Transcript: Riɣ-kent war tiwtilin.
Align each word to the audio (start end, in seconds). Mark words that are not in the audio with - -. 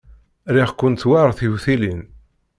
Riɣ-kent 0.53 1.07
war 1.09 1.29
tiwtilin. 1.37 2.01